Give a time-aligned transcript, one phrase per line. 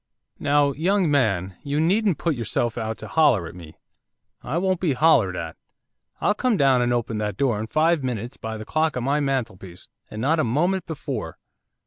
[0.39, 3.77] 'Now, young man, you needn't put yourself out to holler at me,
[4.41, 5.57] I won't be hollered at!
[6.19, 9.19] I'll come down and open that door in five minutes by the clock on my
[9.19, 11.37] mantelpiece, and not a moment before.